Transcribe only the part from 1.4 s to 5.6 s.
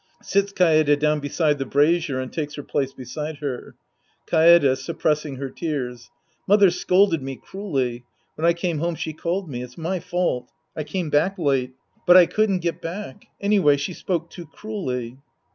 the brazier and takes her place beside her.) Kaede {suppressing her